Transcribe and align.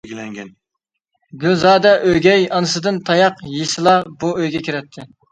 گۈلزادە 1.41 1.91
ئۆگەي 2.11 2.47
ئانىسىدىن 2.59 2.97
تاياق 3.09 3.43
يېسىلا 3.57 3.93
بۇ 4.25 4.31
ئۆيگە 4.41 4.63
كىرەتتى. 4.69 5.05